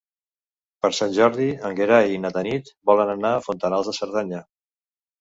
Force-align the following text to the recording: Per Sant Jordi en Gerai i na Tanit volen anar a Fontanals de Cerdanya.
Per 0.85 0.89
Sant 0.99 1.13
Jordi 1.17 1.51
en 1.69 1.77
Gerai 1.81 2.15
i 2.15 2.19
na 2.25 2.33
Tanit 2.39 2.75
volen 2.93 3.15
anar 3.19 3.37
a 3.37 3.47
Fontanals 3.49 3.93
de 3.95 3.99
Cerdanya. 4.03 4.47